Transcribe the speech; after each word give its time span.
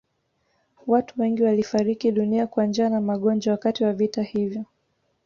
Watu 0.87 1.21
wengi 1.21 1.43
walifariki 1.43 2.11
dunia 2.11 2.47
kwa 2.47 2.65
njaa 2.65 2.89
na 2.89 3.01
magonjwa 3.01 3.51
wakati 3.51 3.83
wa 3.83 3.93
vita 3.93 4.23
hivyo 4.23 4.65